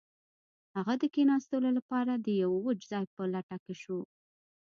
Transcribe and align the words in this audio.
هغه 0.75 0.93
د 1.01 1.03
کښیناستلو 1.13 1.69
لپاره 1.77 2.13
د 2.15 2.27
یو 2.41 2.51
وچ 2.65 2.79
ځای 2.91 3.05
په 3.15 3.23
لټه 3.33 3.73
شو 3.81 3.99